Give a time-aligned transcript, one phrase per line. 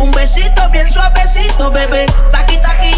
[0.00, 2.06] Un besito bien suavecito, bebé.
[2.32, 2.97] Taqui, taqui.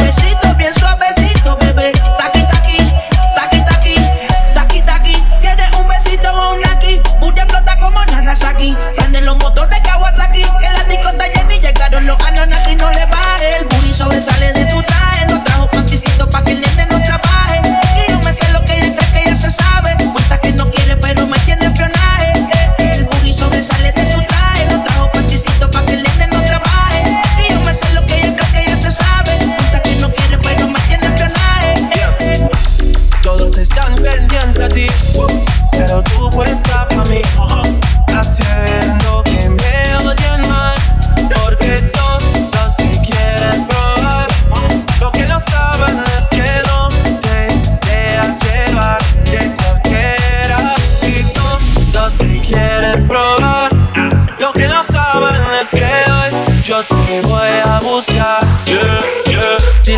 [14.21, 14.70] sale de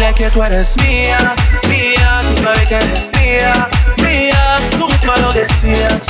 [0.03, 1.17] dile que tú eres mía,
[1.69, 3.69] mía, tú sabes que eres mía,
[4.01, 6.07] mía, tú misma lo decías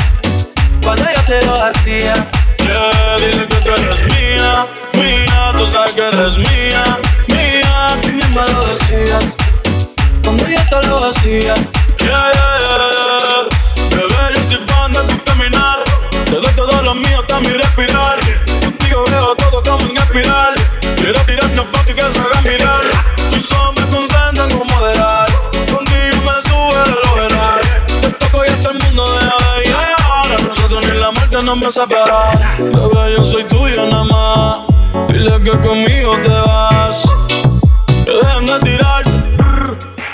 [0.84, 2.14] cuando yo te lo hacía.
[2.58, 8.46] Yeah, dile que tú eres mía, mía, tú sabes que eres mía, mía, tú misma
[8.48, 9.26] lo decías
[10.24, 11.54] cuando yo te lo hacía.
[31.64, 32.32] siempre se verá.
[32.58, 34.60] Bebé, yo soy tuyo nada más.
[35.08, 37.04] Dile que conmigo te vas.
[37.88, 39.12] Que dejen de tirarte.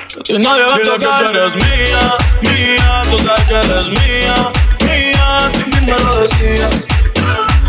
[0.09, 1.25] Que ti nadie va a tocar.
[1.25, 3.03] que tú eres mía, mía.
[3.09, 4.51] Tú sabes que eres mía,
[4.81, 5.51] mía.
[5.53, 6.85] Tú misma lo decías.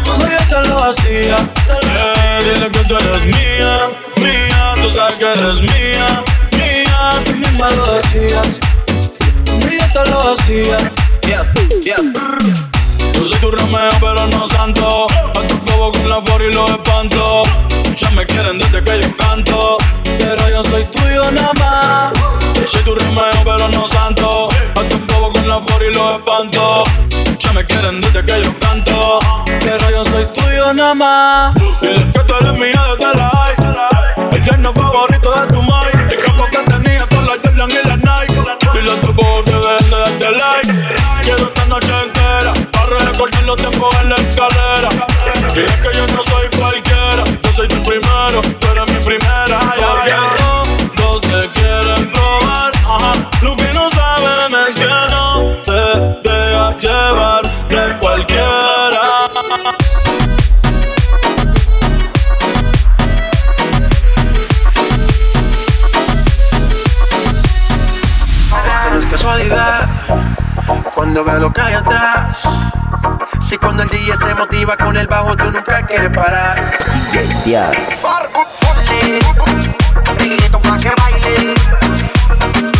[0.05, 1.37] Cuando yo te lo hacía.
[1.83, 4.75] Yeah, dile que tú eres mía, mía.
[4.83, 7.23] Tú sabes que eres mía, mía.
[7.25, 8.47] Tú misma lo decías.
[9.47, 10.77] Cuando yo te lo hacía.
[11.27, 11.47] Yeah,
[11.83, 12.70] yeah.
[13.21, 15.07] Yo soy tu Romeo, pero no santo.
[15.37, 17.43] A tu cabo con la for y los espanto.
[17.95, 19.77] Ya me quieren desde que yo canto.
[20.05, 22.13] Pero yo soy tuyo nada más.
[22.55, 24.49] Yo soy tu Romeo, pero no santo.
[24.75, 26.85] A tu cabo con la for y los espanto.
[27.39, 29.19] Ya me quieren desde que yo canto.
[29.45, 31.55] Pero yo soy tuyo nada más.
[31.83, 33.31] Y es que tú eres mía desde la.
[34.33, 35.50] El yerno favorito de
[43.51, 44.89] lo tengo en la escalera.
[45.55, 46.60] Que yo soy
[73.81, 76.71] El DJ se motiva con el bajo, tú nunca quieres parar.
[77.47, 77.73] Yeah.
[78.03, 79.21] Fargo, ponle,
[80.55, 81.55] un pa' que baile,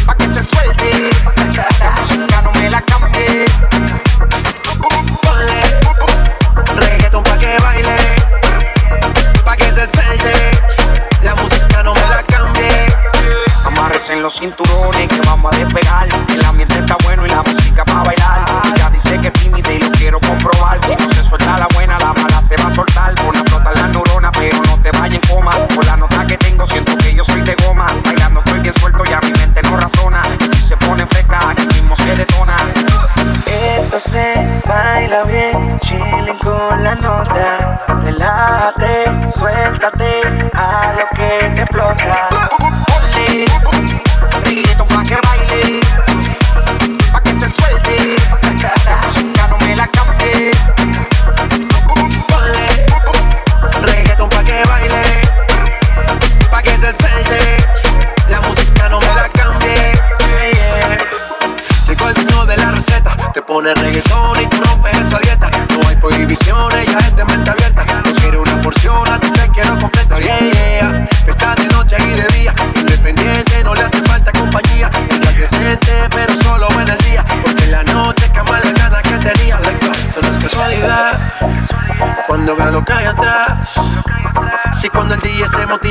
[0.05, 1.11] pa' que se suelte.
[1.57, 3.47] La chica no me la cambie.
[5.23, 5.63] Ponle,
[6.77, 7.97] reggaeton pa' que baile,
[9.43, 10.51] pa' que se suelte.
[11.23, 12.87] La música no me la cambie.
[13.65, 14.70] Amarres en los cinturones
[39.81, 41.70] Suéltate a lo que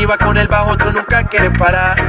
[0.10, 2.09] Motiva con el bajo, tú nunca quieres parar.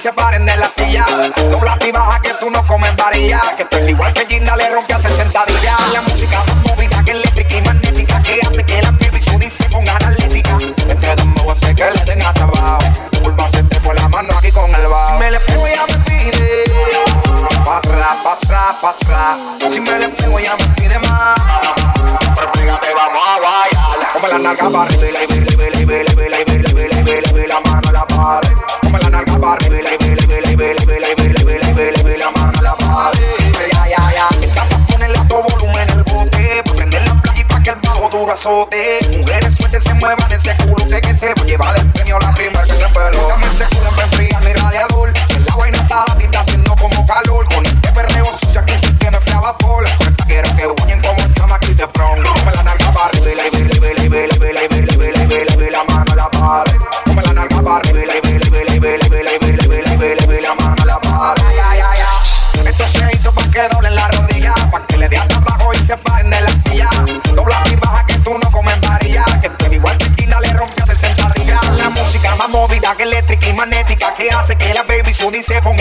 [0.00, 1.04] se paren de la silla.
[1.50, 3.38] Dobla y baja que tú no comes varilla.
[3.54, 5.76] Que estoy igual que Ginda le rompe a 60 días.
[5.92, 8.22] La música más movida que eléctrica y magnética.
[8.22, 10.56] Que hace que la piel y su dice ponga analítica.
[10.88, 12.78] Entre dos mujeres que le den hasta abajo.
[13.22, 15.12] Curva se te fue la mano aquí con el bajo.
[15.12, 16.64] Si me le pego ya me pide.
[17.62, 19.38] Pa' atrás, pa' atrás, pa' atrás.
[19.70, 21.38] Si me le pego ya me pide más.
[22.36, 24.12] Pero pégate, vamos a bailar.
[24.14, 25.18] Come la nalga para arriba
[27.44, 28.79] y la mano a la pared
[38.40, 38.98] azote.
[39.18, 42.32] Mujeres sueltas se muevan ese culo de que se va a llevar el premio la
[42.34, 43.28] primera que se pelo.
[43.28, 45.12] Dame ese culo en mi radiador.
[45.46, 47.46] La vaina está está haciendo como calor.
[47.54, 49.84] Con este perreo suya que si tiene fría vapor.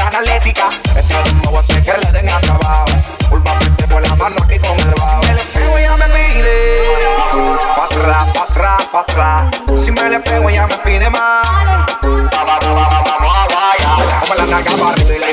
[0.09, 0.69] Analética.
[0.95, 2.87] Este ritmo hace que le den hasta abajo,
[3.29, 5.21] curva se te la mano aquí con el bajo.
[5.21, 6.57] Si me le pego ella me pide,
[7.75, 9.43] pa' atrás, pa' atrás, pa' atrás.
[9.81, 11.45] Si me le pego ella me pide más.
[12.03, 15.28] Va, va, va, va, va, vamos la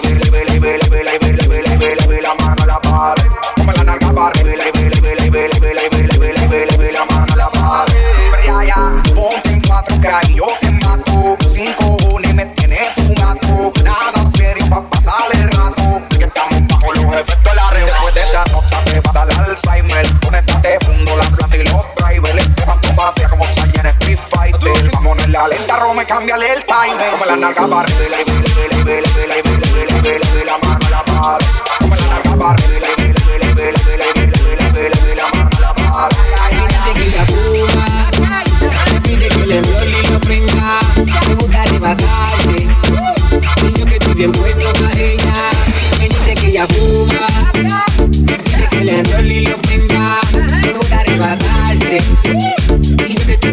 [23.86, 24.90] Saiyan Street Fighter.
[25.02, 27.10] Ponerle la lenta, Rome, cámbiale el timer.
[27.10, 27.88] Como la nalga para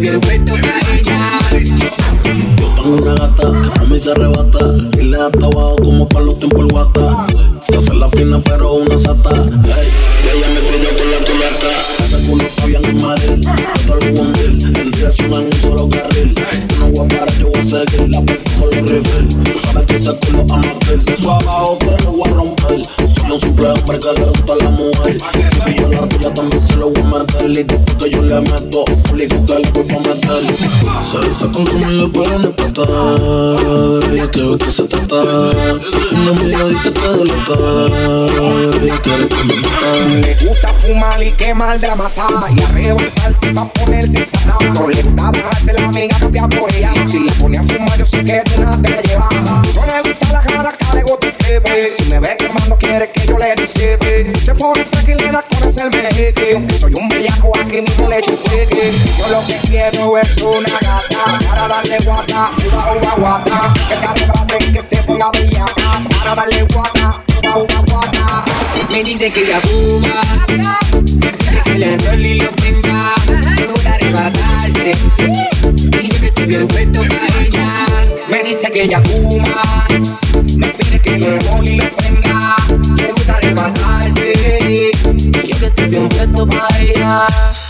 [0.03, 1.19] bien puesto para ella.
[2.85, 4.59] Una gata que a mí se arrebata
[4.99, 7.27] y le ata abajo como para los tiempos guata.
[7.65, 9.31] Se hace la fina pero una sata.
[9.31, 9.87] Ey,
[10.23, 11.69] y ella me pidió con la culata.
[12.03, 13.47] Ese culo está bien en Madrid,
[13.85, 14.77] te lo a hundir.
[14.77, 16.35] En dirección en un solo carril.
[16.69, 19.53] Yo no voy a parar, yo voy a seguir la puta con los rifles.
[19.53, 21.05] Tú sabes que ese culo ama piel.
[21.05, 22.81] De su abajo te lo voy a romper.
[23.07, 25.17] Soy un simple hombre que le gusta a la mujer.
[27.45, 30.57] Y después que yo le meto, obligo que le voy a meter.
[31.11, 32.83] Se dice con conmigo pero no pata.
[34.11, 35.21] Ella quiere ver que se trata.
[36.11, 37.53] Una miradita que delata.
[38.81, 39.73] Ella quiere que me mata.
[40.21, 45.01] Le gusta fumar y quemar de la mata Y arrebatarse pa' ponerse sata No le
[45.01, 48.41] gusta dejarse la amiga cambiar por ella Si la pone a fumar yo sé que
[48.43, 52.03] de una te la No le gusta la cara, que le gusta el pepe Si
[52.05, 55.42] me ve quemando quiere que yo le disipe Se pone tranquilidad con
[55.73, 58.37] Soy un bellaco, aquí mismo le echo
[59.17, 63.73] Yo lo que quiero es una gata para darle guata, uva, uva, guata.
[63.89, 68.45] Que se arreglate, que se ponga bellaca para darle guata, uva, uva, guata.
[68.91, 70.37] Me dice que ella fuma,
[71.65, 73.15] que le enrolle y lo prenda.
[73.55, 74.95] Me gusta arrebatarse,
[76.01, 77.67] y yo que estoy bien puesto para ella.
[78.29, 79.87] Me dice que ella fuma,
[80.55, 82.55] me pide que le enrolle y lo prenda.
[82.95, 84.02] Le gusta arrebatarse,
[85.93, 87.62] y bien puesto para.